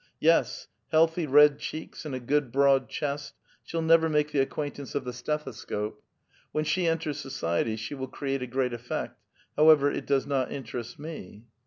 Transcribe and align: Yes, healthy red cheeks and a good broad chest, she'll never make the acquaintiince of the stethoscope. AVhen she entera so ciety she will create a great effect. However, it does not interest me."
Yes, 0.19 0.67
healthy 0.91 1.27
red 1.27 1.59
cheeks 1.59 2.05
and 2.05 2.15
a 2.15 2.19
good 2.19 2.51
broad 2.51 2.89
chest, 2.89 3.35
she'll 3.63 3.83
never 3.83 4.09
make 4.09 4.31
the 4.31 4.43
acquaintiince 4.43 4.95
of 4.95 5.03
the 5.05 5.13
stethoscope. 5.13 6.01
AVhen 6.55 6.65
she 6.65 6.85
entera 6.85 7.13
so 7.13 7.29
ciety 7.29 7.77
she 7.77 7.93
will 7.93 8.07
create 8.07 8.41
a 8.41 8.47
great 8.47 8.73
effect. 8.73 9.21
However, 9.55 9.91
it 9.91 10.07
does 10.07 10.25
not 10.25 10.51
interest 10.51 10.97
me." 10.97 11.43